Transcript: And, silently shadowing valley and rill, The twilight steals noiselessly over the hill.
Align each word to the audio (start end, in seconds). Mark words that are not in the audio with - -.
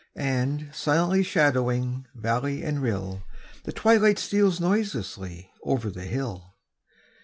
And, 0.15 0.71
silently 0.73 1.21
shadowing 1.21 2.07
valley 2.15 2.63
and 2.63 2.81
rill, 2.81 3.21
The 3.65 3.71
twilight 3.71 4.17
steals 4.17 4.59
noiselessly 4.59 5.51
over 5.63 5.91
the 5.91 6.05
hill. 6.05 6.55